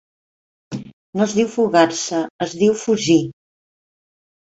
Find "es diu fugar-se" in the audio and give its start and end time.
1.25-2.21